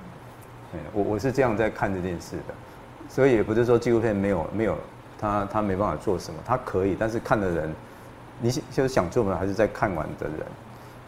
[0.93, 2.55] 我我是这样在看这件事的，
[3.09, 4.79] 所以也不是说纪录片没有没有
[5.19, 7.75] 他他没办法做什么，他可以，但是看的人，
[8.41, 10.47] 你就是想做的还是在看完的人。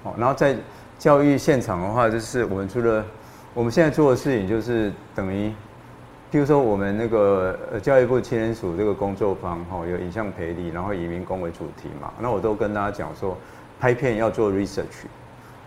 [0.02, 0.56] 哦，然后在
[0.98, 3.04] 教育现场的话，就是我们除了
[3.54, 5.48] 我们现在做的事情，就是等于，
[6.30, 13.36] 譬如说我们那个教育部青年署这个工作坊，哈，有影像培力，然后移民工为主题嘛，那我都跟大家讲说。
[13.78, 15.04] 拍片要做 research，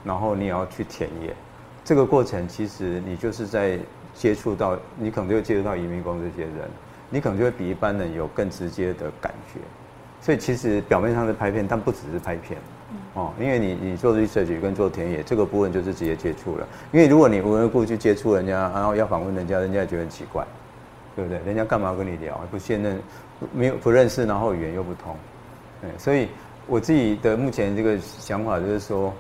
[0.04, 1.32] 然后你也要去田野，
[1.86, 3.78] 这个过程其实你就是在
[4.15, 6.68] 接触到，你可能就会接触到移民工这些人，
[7.12, 9.60] 你可能就会比一般人有更直接的感觉。
[10.20, 12.60] 所以其实表面上是拍片，但不只是拍片，
[13.13, 16.67] 哦，因为你你做 research 跟做田野这个部分就是直接接触了。
[16.91, 20.45] 因为如果你无缘无故去接触人家，然后要访问人家，人家也觉得很奇怪，
[21.15, 21.39] 对不对？
[21.45, 22.39] 人家干嘛跟你聊？
[22.52, 23.00] 不信任，
[23.54, 25.15] 没有不认识，然后语言又不通，
[25.82, 26.28] 对，所以。
[26.67, 29.12] 我自己的目前这个想法就是说，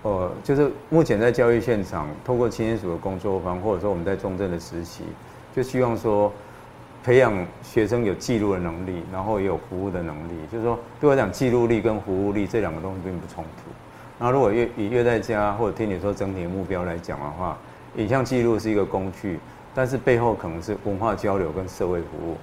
[0.00, 5.04] 呃，就是目前在教育现场，透过青年署的工作坊，或者说我们在中正的实习，
[5.54, 6.32] 就希望说，
[7.02, 10.32] 培养学生有记录的能力，然后也有服务的能力。
[10.50, 13.70] 就是说，对我讲，记录力跟服务力这两个东西并不冲突。
[14.18, 17.58] 然后，如果越以越在家或者听你说整体的目标来讲的话，
[17.96, 19.38] 影像记录是一个工具，
[19.74, 22.36] 但是背后可能是文化交流跟社会服务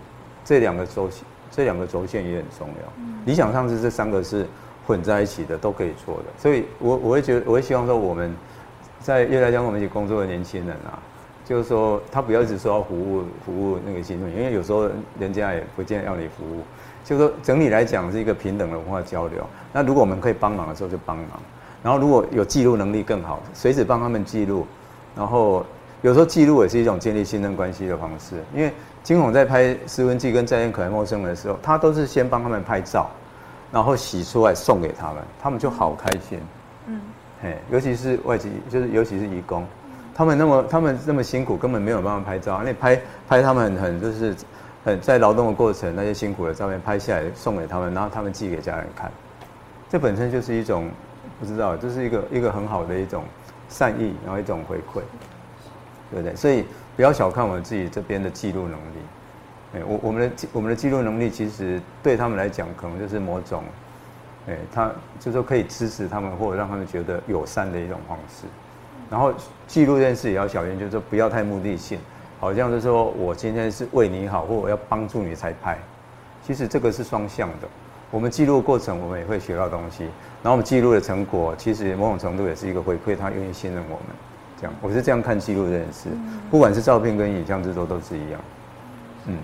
[0.43, 1.23] 这两个周期。
[1.51, 3.03] 这两个轴线也很重要。
[3.25, 4.45] 理想上是这三个是
[4.85, 6.25] 混在一起的，都可以做的。
[6.37, 8.31] 所以我我会觉得，我会希望说，我们
[8.99, 10.99] 在越来越跟我们一起工作的年轻人啊，
[11.49, 14.87] 就是说他不要一直说要服务服务那个新人，因为有时候
[15.19, 16.61] 人家也不见得要你服务。
[17.03, 19.43] 就是说整体来讲是一个平等的文化交流。
[19.73, 21.27] 那如果我们可以帮忙的时候就帮忙，
[21.81, 24.67] 然后如果有记录能力更好，随时帮他们记录。
[25.15, 25.65] 然后
[26.03, 28.71] 有时候记录也是一种建立信任关系的方式，因为。
[29.01, 33.09] 金红在拍《施文记》跟《再见可爱陌生人》的时候，他都是先帮他们拍照，
[33.71, 36.37] 然后洗出来送给他们，他们就好开心。
[36.85, 37.01] 嗯，
[37.41, 39.65] 嘿，尤其是外籍，就是尤其是移工，
[40.19, 42.61] 他们那么他们那么辛苦，根本没有办法拍照。
[42.61, 44.35] 那拍拍他们很就是
[44.83, 49.09] 很在劳动的过程，那些辛苦的照片拍下来送给他们，然后他们寄给家人看，
[49.87, 50.91] 这本身就是一种
[51.39, 53.23] 不知道，这是一个一个很好的一种
[53.69, 55.01] 善意，然后一种回馈，
[56.11, 56.35] 对不对？
[56.35, 56.65] 所以。
[56.97, 63.63] 不要小看我们自己这边的记录能力，哎，我我们的我们的记录能力其实对他们来讲，可能就是某种，
[64.49, 68.45] 哎，他就说可以支持他们或者让他们觉得友善的一种方式。
[69.09, 69.33] 然后
[69.67, 71.99] 记录这件事也要小心，就是说不要太目的性，
[72.39, 75.77] 好像是说我今天是为你好，或我要帮助你才拍。
[76.43, 77.67] 其实这个是双向的。
[78.11, 80.03] 我们记录过程，我们也会学到东西。
[80.41, 84.05] 然后我们记录的成果，其实某种程度也是一个回馈，他愿意信任我们。
[84.59, 86.09] 这样，我是这样看记录这件事，
[86.49, 88.41] 不管是照片跟影像制作都是一样。
[89.27, 89.37] 嗯，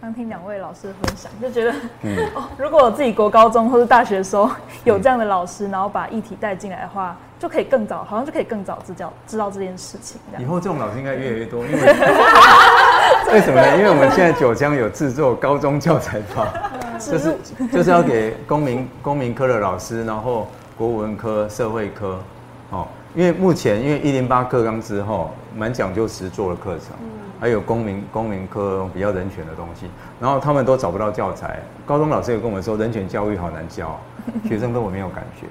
[0.00, 4.50] 刚听两位老师分享，就觉得，嗯， 哦，如果我自己国高中或是大学的时候
[4.84, 10.20] 有这样的老师，然后把议题带进来的话，就可以更早，好像就可以更早知道知道这件事情。
[10.38, 11.78] 以后这种老师应该越来越多，因为
[13.32, 13.78] 为什么呢？
[13.78, 16.46] 因为我们现在九江有制作高中教材法，
[17.00, 17.34] 就是
[17.72, 22.20] 就是要给公民公民科的老师，然后国文科、社会科，
[22.68, 26.94] 哦，因为目前因为一零八课纲之后，蛮讲究实作的课程，
[27.40, 29.86] 还有公民公民科比较人权的东西，
[30.20, 31.58] 然后他们都找不到教材。
[31.86, 33.98] 高中老师也跟我们说，人权教育好难教，
[34.46, 35.46] 学生根本没有感觉。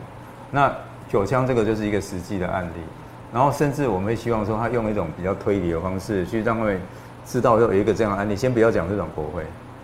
[0.51, 0.71] 那
[1.09, 2.79] 九枪这个就是一个实际的案例，
[3.33, 6.79] 然后甚至我们会希望说，他用一种比较推理的方式去让他们
[7.25, 8.35] 知道，有一个这样的案例。
[8.35, 9.43] 先不要讲这种国会，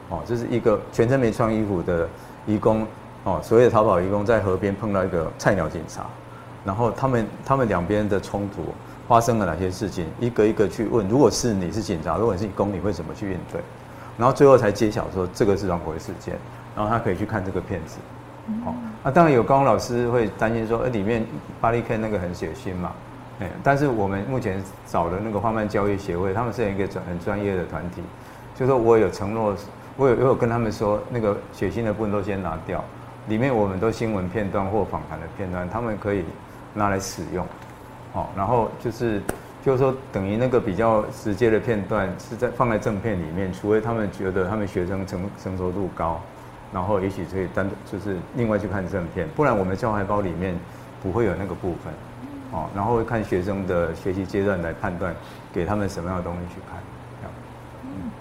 [0.10, 2.08] 哦，这是一个全身没穿衣服的
[2.46, 2.86] 移工，
[3.24, 6.06] 哦，所谓的逃跑移工在河边碰到一个菜鸟警察，
[6.64, 8.64] 然后他们他们两边的冲突
[9.08, 11.08] 发生了哪些事情，一个一个去问。
[11.10, 13.60] 如果是你是警察，如果是你工，你会怎么去应对？
[14.16, 16.38] 然后最后才揭晓说这个是双国会事件，
[16.76, 17.98] 然后他可以去看这个片子，
[18.64, 18.76] 哦。
[19.06, 21.24] 啊、当然有高老师会担心说，呃，里面
[21.62, 22.92] 巴利 K 那个很血腥嘛，
[23.40, 28.02] 哎，但是我们目前找的那个画漫教育协会，他们是一个专很专业的团体，
[28.56, 29.56] 就说我有承诺，
[29.96, 32.84] 我有我有跟他们说，那个血腥的部分都先拿掉，
[33.28, 36.26] 里面我们都新闻片段或访谈的片段，他们可以
[36.74, 37.46] 拿来使用，
[38.14, 39.22] 哦，然后就是
[39.64, 46.20] 就是说等于那个比较直接的片段是在放在正片里面，除非他们觉得他们学生成成熟度高。
[46.76, 50.54] 然后也许可以单独就是另外去看正片，不然我们教材包里面
[51.02, 51.94] 不会有那个部分，
[52.52, 55.16] 哦，然后会看学生的学习阶段来判断，
[55.54, 56.78] 给他们什么样的东西去看。
[57.86, 58.12] 嗯，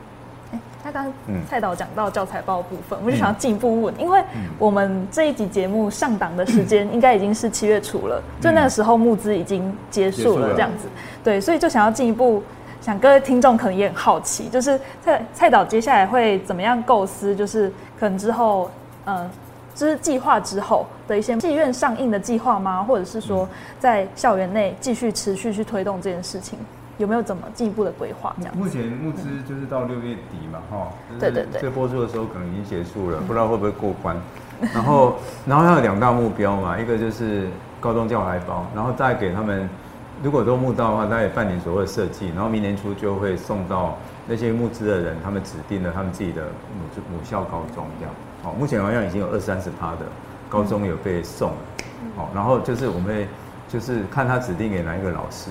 [0.52, 1.12] 哎，他刚
[1.50, 4.22] 蔡导讲到教材包部分，我就想要进一步问，因为
[4.56, 10.86] 我们这一集节目上档的时间应该已经是七月初了，就那个时候募资已经结束了这样子，
[11.24, 12.40] 对，所以就想要进一步。
[12.80, 17.34] 想各位听众可能也很好奇，就是蔡蔡导接下来会怎么样构思？
[17.34, 17.72] 就是
[18.04, 18.70] 可能之后，
[19.06, 19.26] 呃，
[19.74, 22.82] 就是计划之后的一些戏院上映的计划吗？
[22.82, 26.58] 或者是说在校园内继续持续去推动这件事情，
[26.98, 28.36] 有没有怎么进一步的规划？
[28.38, 34.14] 这样目前募资就是到六月底嘛，哈、嗯，对对对，这播出的时候可能已经结束了，不知道会不会过关。
[34.74, 35.14] 然后，
[35.48, 37.48] 然后它有两大目标嘛，一个就是
[37.80, 39.66] 高中教材包，然后再给他们。
[40.22, 48.14] 如果都募到的话，大概半年左右的设计，然后明年初就会送到那些募资的人，他们指定了他们自己的母母校高中这样。
[48.42, 50.06] 哦，目前好像已经有二三十趴的
[50.48, 51.56] 高中有被送了。
[52.16, 53.28] 哦，然后就是我们会
[53.68, 55.50] 就是看他指定给哪一个老师，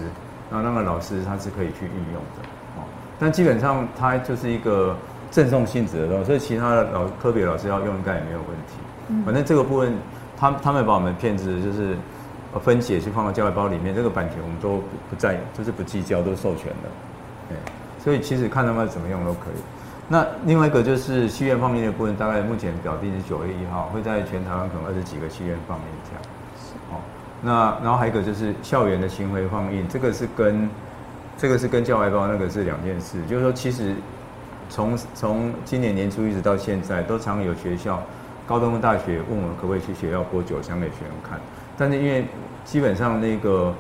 [0.50, 2.48] 然后那个老师他是可以去运用的。
[2.78, 2.84] 哦，
[3.20, 4.96] 但基本上他就是一个
[5.32, 9.24] 赠送性质的东西，所以其他的老科别老师要用应该也没有问题。
[9.26, 9.94] 反正这个部分，
[10.38, 11.96] 他他们把我们骗子就是。
[12.62, 14.78] 分解去放到教育包里面，这个版权我们都
[15.10, 16.90] 不在，就是不计较，都授权的，
[17.50, 17.58] 对，
[18.04, 19.62] 所以其实看他们怎么用都可以。
[20.10, 26.22] 那另外一个就是戏院放映的部分，大概目前表定是九月一号，会在全台湾可能二十几个戏院放映这样。
[26.92, 27.00] 哦，
[27.42, 30.70] 那然后还有一个就是校园的巡回放映，这个是跟
[31.38, 33.96] 这个是跟教外包那个是两件事，就是说其实
[34.70, 38.04] 从从今年年初一直到现在，都常有学校、
[38.46, 41.40] 高中、大学问我们可不可以去学校播九香给学生看。
[41.78, 42.26] 但是因为
[42.66, 43.74] 基本上那个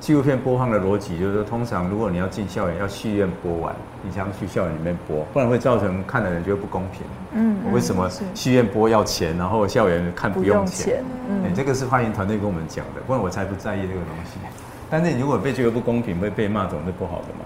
[0.00, 7.02] 纪录片播放的逻辑就是说，通常如果你要进校园，要戏院播完，你才能去校园里面播，不然会造成看的人觉得不公平。
[7.32, 11.02] 嗯，为什么戏院播要钱，然后校园看不用钱？
[11.28, 14.38] 嗯、欸，这个是发言团队跟我们讲的，不然我才不在意这个东西。
[14.88, 17.44] 但是你如果被觉得不公平，会被骂，总是不好的嘛。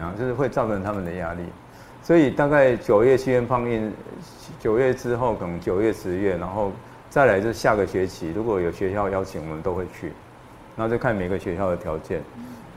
[0.00, 1.42] 然后，就是会造成他们的压力。
[2.02, 3.92] 所以大概九月戏院放映，
[4.60, 6.72] 九月之后可能九月、十月，然后。
[7.10, 10.12] 再来就是下个学期，如果有学校邀请，我们都会去，
[10.78, 12.22] 然后就看每个学校的条件，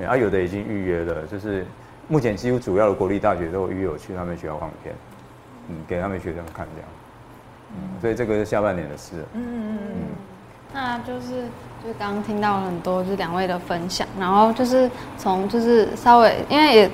[0.07, 1.63] 啊，有的已经预约了，就是
[2.07, 4.95] 目前几乎主要的国立大学都有预约我去他们学校放片，
[5.69, 6.89] 嗯，给他们学生看这样，
[7.75, 9.95] 嗯，所以这个是下半年的事，嗯嗯嗯，
[10.73, 11.43] 那就是
[11.85, 16.91] 就刚刚听到了很多就是两位的分享，然后就是从就是稍微因为也。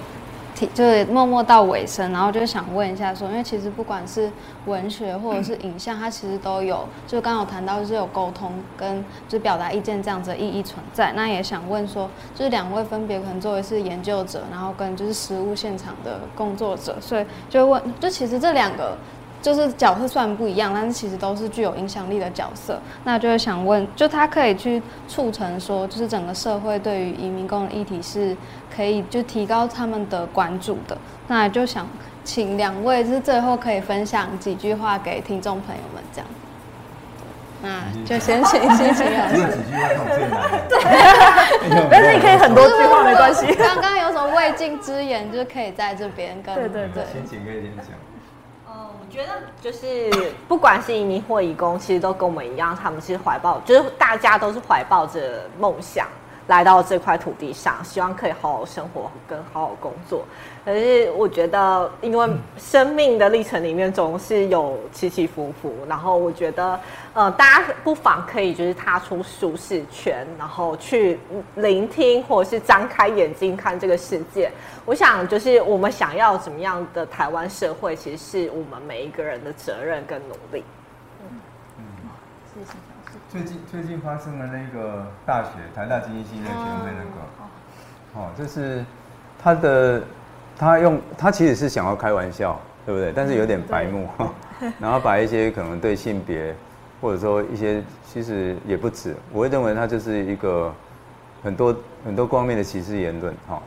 [0.74, 4.32] 就是默默到尾声，然后就想问一下说，因为其实不管是
[4.65, 11.13] 文学或者是影像，它其实都有，就刚刚有谈到就是有沟通跟就是表达意见这样子的意义存在。
[11.13, 18.98] 那也想问说，就是两位分别可能作为是研究者，然后跟就是实物现场的工作者，所以就问，就其实这两个。
[19.41, 22.80] 就是角色虽然不一样，但是其实都是具有影响力的角色。
[23.04, 28.36] 那就是想问，就他可以去促成说，就是整个社会对于移民工的议题是
[28.76, 30.97] 可以就提高他们的关注的。
[31.28, 31.88] 那就想
[32.24, 36.28] 请两位，就是最后可以分享几句话给听众朋友们，这样。
[37.59, 39.36] 那就先请先请老师。
[39.36, 40.41] 几句话很困难。
[40.70, 41.88] 对。
[41.89, 43.53] 但是你可以很多句话没关系。
[43.55, 47.03] 刚刚有什么未尽之言，就是可以在这边跟对对对。
[47.12, 47.86] 先请可以先讲。
[49.18, 50.11] 觉得就是
[50.47, 56.07] 不管是移民或移工，其实都跟我们一样，他们是怀抱，就是大家都是怀抱着梦想，
[56.48, 60.26] 来到这块土地上，希望可以好好生活跟好好工作。
[60.64, 66.80] 可是我觉得，因为生命的历程里面总是有起起伏伏，然后我觉得，
[67.14, 71.20] 呃，大家不妨可以就是踏出舒适圈，然后去
[71.56, 74.52] 聆听或者是张开眼睛看这个世界。
[74.84, 80.64] 我想，就是我们想要怎么样的台湾社会，其实是我们每一个人的责任跟努力。
[81.22, 81.39] 嗯
[81.78, 81.84] 嗯，
[82.54, 82.97] 谢谢。
[83.30, 88.84] 最近最近发生了那个大学台大经济系那个学会那个，哦，就是
[89.41, 90.01] 他的。
[90.59, 93.13] 他用他其实是想要开玩笑，对不对？
[93.15, 94.09] 但是有点白目，
[94.80, 96.51] 然后把一些可能对性别，
[96.99, 100.73] 或者说一些其实也不止，我会认为他就是一个
[101.43, 103.61] 很多很多方面的歧视言论，哈，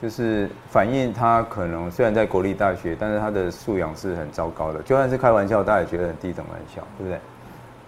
[0.00, 7.18] 就是反映他可能虽然在国立大学，但是他的素养是很糟糕的，就算是开玩笑，大家也觉得很低等玩笑，对不对？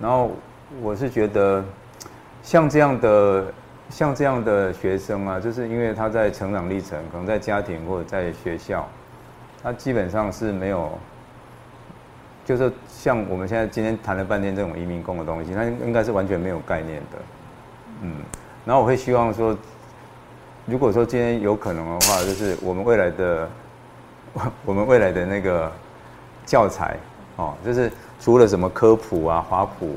[0.00, 0.32] 然后
[0.82, 1.64] 我是觉得
[2.42, 3.44] 像这样的。
[3.90, 8.88] 像这样的学生啊，就是因为他在成长历程，可能在家庭或者在学校，
[9.62, 10.90] 他基本上是没有，
[12.46, 17.18] 就是像我们现在今天谈了半天这种移民工的东西，他应该是完全没有概念的，
[18.00, 18.16] 嗯。
[18.64, 19.56] 然后我会希望说，
[20.64, 23.48] 如果说今天有可能的话，就是我们未来的，
[24.64, 25.70] 我们未来的那个
[26.46, 26.96] 教材
[27.36, 29.94] 哦，就是除了什么科普啊、华普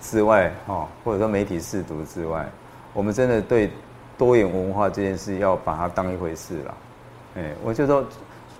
[0.00, 2.48] 之外，哦，或者说媒体试读之外。
[2.94, 3.70] 我们真的对
[4.16, 6.74] 多元文化这件事要把它当一回事了，
[7.36, 8.04] 哎，我就说，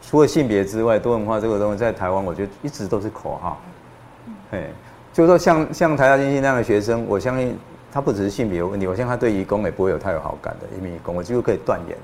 [0.02, 3.60] 除了性别之外，多元文化这个东西在台湾，我觉得一直都是口号，
[4.52, 4.68] 哎，
[5.12, 7.58] 就是说像像台大经济那样的学生，我相信
[7.90, 11.96] 他不只是性别有问题，我相信他对移工也不会有太有好感的因为移工，我几乎可以断言，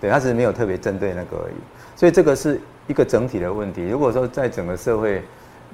[0.00, 1.54] 对，他只是没有特别针对那个而已，
[1.96, 3.88] 所以这个是一个整体的问题。
[3.88, 5.24] 如果说在整个社会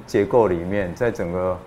[0.07, 1.59] 结构里面，在整个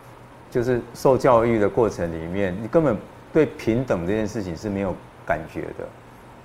[0.53, 2.95] 就是受教育的过程里面，你根本。
[3.33, 4.95] 对平等这件事情是没有
[5.25, 5.89] 感觉的，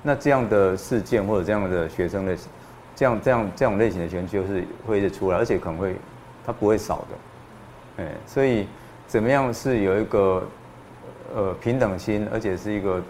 [0.02, 2.34] 那这样的事件或者这样的学生的，
[2.96, 5.94] 这样这样这种类型的学生就是会一直出来，而且可能会，
[6.46, 8.66] 他不会少的，哎，所以
[9.06, 10.42] 怎么样是有一个
[11.34, 13.02] 呃平等心，而且是一个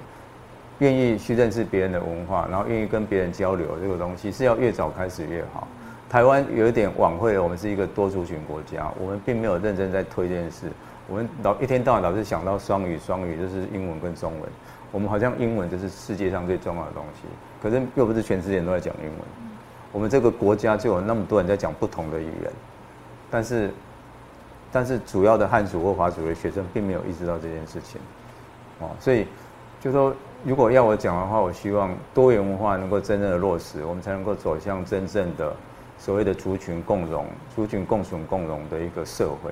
[0.80, 5.68] 愿意去认识别人的文化，然后愿意跟别人交流这个东西是要越早开始越好。
[6.09, 10.70] 台湾有一点晚会了，我们是一个多族群国家，我们并没有认真在推这件事。
[11.06, 14.50] 我们老一天到晚老是想到双语，双语就是英文跟中文。
[14.90, 17.28] 我们好像英文就是世界上最重要的东西，
[17.62, 19.18] 可是又不是全世界都在讲英文。
[19.92, 22.52] 我们这个国家就有那么多人在讲不同的语言，
[23.30, 23.70] 但是，
[24.72, 28.00] 但是主要的汉族或华族的学生并没有意识到这件事情。
[28.80, 29.26] 哦，所以
[29.80, 35.54] 就说，如果要我讲的话，我希望多元文化能够真正的落实，我们才能够走向真正的
[35.99, 39.51] 所谓的族群共融、族群共存共荣的一个社会。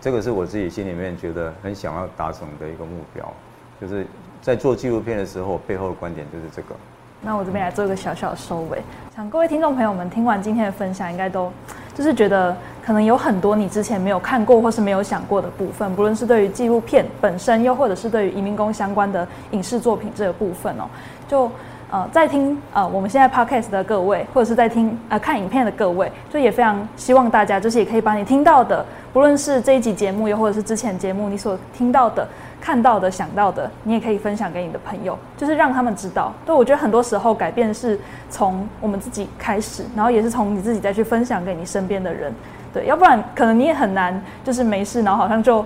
[0.00, 3.32] 这个是我自己心里面觉得很想要达成的一个目标，
[3.80, 4.04] 就是
[4.42, 6.74] 在做纪录片的时候，我背后的观点就是这个。
[7.20, 8.82] 那我这边来做一个小小的收尾，
[9.14, 11.52] 想各位听众朋友们听完今天的分享，应该都
[11.94, 20.88] 就是觉得可能有很多你之前没有看过或是没有想过的部分，不论是对于纪录片本身，又或者是对于移民工相关的影视作品这个部分哦，
[21.28, 21.50] 就。
[21.88, 32.26] 呃，在听呃我们现在 podcast 的各位，或者是在听呃看影片的各位，就也非常希望大家，就是也可以把你听到的，不论是这一集节目，又或者是之前节目你所听到的、
[32.60, 36.32] 看到的、想到的，你也可以分享给你的朋友，就是让他们知道。
[36.44, 42.34] 对，我觉得很多时候改变是从我们自己开始，然后也是从你自己再去分享给你身边的人。
[42.74, 45.64] 对，要不然可能你也很难，就是没事，然后好像就。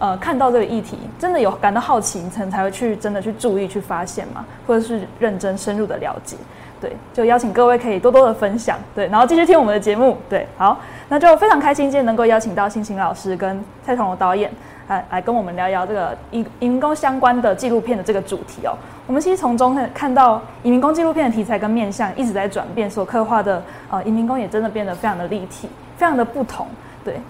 [0.00, 6.38] 呃，看到这个议题，真的有感到好奇，你才才会去真的去注意、去发现嘛，或者是认真深入的了解，
[6.80, 10.80] 对，就邀请各位可以多多的分享，对，然后继续听我们的节目，对，好，
[11.10, 14.50] 那就非常开心今天能够邀请到信鑫老师跟蔡崇隆导演
[14.88, 18.72] 来来跟我们聊一聊这个移移民工相关的纪录片的这个主题哦。
[19.06, 26.66] 我们其实从中看到移民工纪录片的题材跟面向一直在转变，所刻画的呃移民工也真的变得非常的立体，非常的不同，
[27.04, 27.20] 对。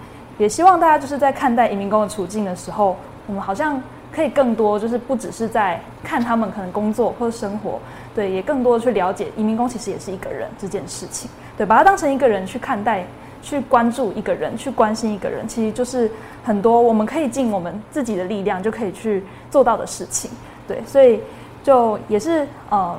[0.41, 3.79] 也希望大家就是在看待移民工的处境的时候，我们好像
[4.11, 7.79] 可以更多，就是不只是在看他们可能工作或者生活，
[8.15, 13.05] 对，也更多的去了解移民工其实也是一个人这件事情，对，把它当成一个人去看待，
[13.43, 16.09] 去关注一个人，去关心一个人，其实就是
[16.43, 20.31] 很多我们可以尽我们自己的力量就可以去做到的事情，
[20.67, 21.21] 对，所以
[21.63, 22.97] 就也是嗯，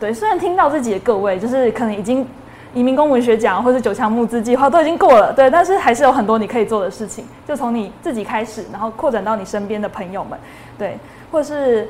[0.00, 2.26] 对，虽然听到自己的各位就是可能已经。
[2.74, 10.38] 移民工文学奖或是九枪募资计划都已经过了，对，但是还是有很多你可以做的事情，就从你自己开始，然后扩展到你身边的朋友们，
[10.76, 10.98] 对，
[11.30, 11.88] 或是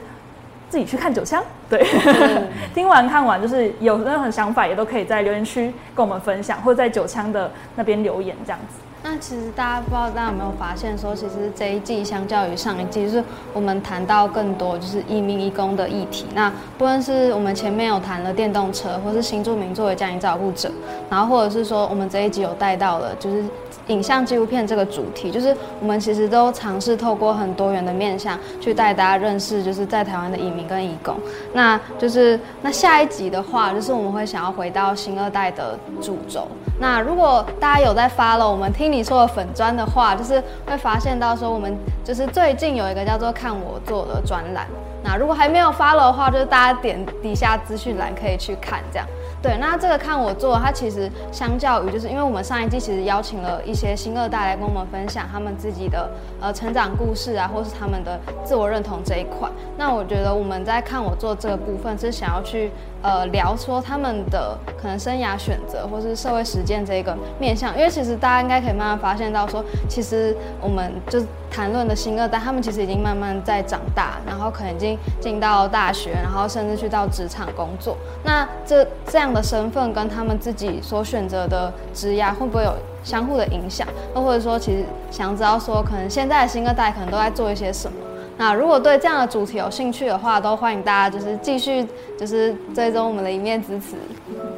[0.68, 16.24] 自己去看九枪， 对，嗯、听完看完就是有任何想法也都可以在留言区跟我们分享，或者在九枪的那边留言这样子，那其实大家不知道大家有没有发现说，其实这一季相较于上一季，就是我们谈到更多就是移民移工的议题。
[16.34, 20.72] 那不论是我们前面有谈了电动车，或是新住民作为家庭照顾者，
[21.10, 23.44] 然后或者是说我们这一集有带到了就是。
[23.88, 31.14] 影像纪录片这个主题，就是我们其实都尝试透过很多元的面向去带大家认识，就是在台湾的移民跟移工。
[31.52, 36.48] 那就是那下一集的话，就是我们会想要回到新二代的主轴。
[36.78, 44.66] 那如果大家有在 follow 我们听你说的粉专的话，就是会发现到说我们就是最近有一个叫做看我做的专栏。
[45.06, 49.06] 那如果还没有 follow 的话，就是大家点底下资讯栏可以去看这样。
[49.42, 56.10] 对，那这个看我做，它其实相较于，就是因为我们上一季其实邀请了一些新二代来跟我们分享他们自己的
[56.40, 59.46] 呃成长故事啊，或是他们的自我认同这一块。
[59.76, 62.72] 那我觉得我们在看我做这个部分是想要去
[63.04, 77.94] 呃聊说他们的可能生涯选择或是社会实践这个面向，因为其实大家应该可以慢慢发现到说，其实我们就谈论的新二代，他们其实已经慢慢在长大，然后可能已经进到大学，然后甚至去到职场工作。
[78.24, 82.74] 那这这样的身份跟他们自己所选择的职业会不会有
[83.04, 83.86] 相互的影响？
[84.14, 87.98] 又或者说，其实想知道说，可能现在的新二代可能都在做一些什么？
[88.36, 91.86] 那如果对这样的主题有兴趣的话，都欢迎大家就是继续
[92.18, 93.96] 就是追踪我们的一面之词。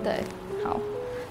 [0.02, 0.14] 对，
[0.64, 0.76] 好，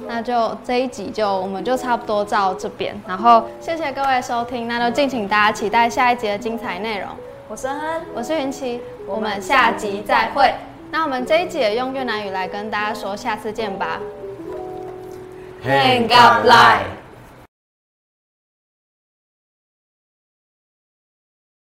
[0.07, 7.09] 那就这一集就我们就差不多到这边，然后谢谢各位收听，那就敬请大家期待下一集的精彩内容。
[7.47, 7.79] 我是恩，
[8.13, 10.53] 我是云奇，我们下集再会。
[10.91, 13.99] 那我们这一集也用越南语来跟大家说，下次见吧。
[15.65, 17.04] Hẹn gặp lại。